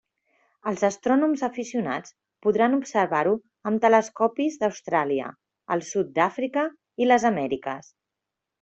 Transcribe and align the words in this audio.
Els 0.69 0.83
astrònoms 0.87 1.43
aficionats 1.47 2.15
podran 2.45 2.77
observar-ho 2.79 3.35
amb 3.71 3.83
telescopis 3.85 4.59
d'Austràlia, 4.65 5.29
el 5.77 5.87
sud 5.93 6.11
d'Àfrica 6.19 6.65
i 7.05 7.11
les 7.13 7.31
Amèriques. 7.33 7.95